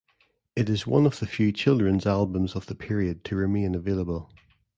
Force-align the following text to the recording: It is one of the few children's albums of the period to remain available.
It 0.55 0.67
is 0.67 0.87
one 0.87 1.05
of 1.05 1.19
the 1.19 1.27
few 1.27 1.51
children's 1.51 2.07
albums 2.07 2.55
of 2.55 2.65
the 2.65 2.73
period 2.73 3.23
to 3.25 3.35
remain 3.35 3.75
available. 3.75 4.31